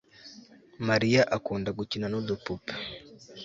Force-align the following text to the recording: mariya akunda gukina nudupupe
mariya 0.87 1.21
akunda 1.37 1.69
gukina 1.77 2.05
nudupupe 2.09 2.73